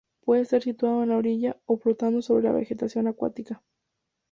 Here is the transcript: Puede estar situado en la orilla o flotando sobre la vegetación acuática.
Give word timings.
Puede 0.23 0.41
estar 0.41 0.63
situado 0.63 1.03
en 1.03 1.09
la 1.09 1.17
orilla 1.17 1.59
o 1.67 1.77
flotando 1.77 2.23
sobre 2.23 2.45
la 2.45 2.53
vegetación 2.53 3.05
acuática. 3.07 3.61